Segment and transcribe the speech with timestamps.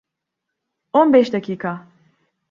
[0.93, 1.87] On beş dakika.